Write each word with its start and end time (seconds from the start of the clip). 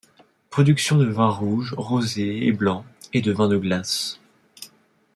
Production 0.49 0.97
de 0.97 1.05
vins 1.05 1.29
rouges, 1.29 1.75
rosés 1.77 2.47
et 2.47 2.51
blancs, 2.51 2.83
et 3.13 3.21
de 3.21 3.31
vins 3.31 3.47
de 3.49 3.57
glace. 3.57 4.19